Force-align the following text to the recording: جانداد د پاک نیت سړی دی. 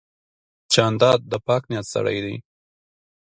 جانداد 0.73 1.19
د 1.31 1.33
پاک 1.45 1.63
نیت 1.69 1.85
سړی 1.93 2.17
دی. 2.25 2.35